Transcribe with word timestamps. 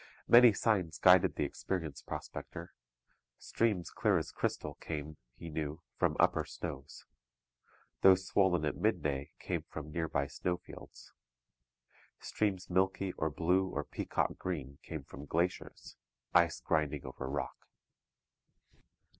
Many 0.27 0.51
signs 0.51 0.97
guided 0.97 1.35
the 1.35 1.43
experienced 1.43 2.07
prospector. 2.07 2.73
Streams 3.37 3.91
clear 3.91 4.17
as 4.17 4.31
crystal 4.31 4.73
came, 4.73 5.17
he 5.35 5.47
knew, 5.47 5.83
from 5.95 6.17
upper 6.19 6.43
snows. 6.43 7.05
Those 8.01 8.25
swollen 8.25 8.65
at 8.65 8.75
midday 8.75 9.29
came 9.37 9.61
from 9.69 9.91
near 9.91 10.09
by 10.09 10.25
snowfields. 10.25 11.13
Streams 12.19 12.67
milky 12.67 13.11
or 13.13 13.29
blue 13.29 13.67
or 13.69 13.83
peacock 13.83 14.39
green 14.39 14.79
came 14.81 15.03
from 15.03 15.27
glaciers 15.27 15.97
ice 16.33 16.59
grinding 16.61 17.05
over 17.05 17.29
rock. 17.29 17.67